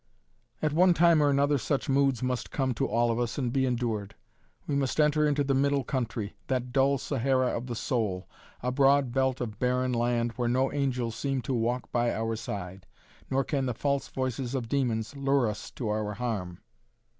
[0.63, 3.67] At one time or another such moods must come to all of us and be
[3.67, 4.15] endured.
[4.65, 8.27] We must enter into the middle country, that dull Sahara of the soul,
[8.63, 12.87] a broad belt of barren land where no angels seem to walk by our side,
[13.29, 16.61] nor can the false voices of demons lure us to our harm.